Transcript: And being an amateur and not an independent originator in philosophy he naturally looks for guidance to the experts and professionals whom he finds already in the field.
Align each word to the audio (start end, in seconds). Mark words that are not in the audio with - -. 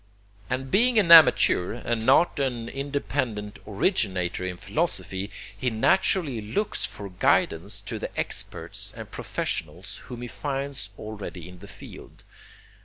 And 0.49 0.71
being 0.71 0.97
an 0.97 1.11
amateur 1.11 1.73
and 1.73 2.03
not 2.03 2.39
an 2.39 2.67
independent 2.69 3.59
originator 3.67 4.43
in 4.43 4.57
philosophy 4.57 5.29
he 5.55 5.69
naturally 5.69 6.41
looks 6.41 6.85
for 6.87 7.09
guidance 7.09 7.81
to 7.81 7.99
the 7.99 8.19
experts 8.19 8.95
and 8.97 9.11
professionals 9.11 9.97
whom 10.05 10.23
he 10.23 10.27
finds 10.27 10.89
already 10.97 11.47
in 11.47 11.59
the 11.59 11.67
field. 11.67 12.23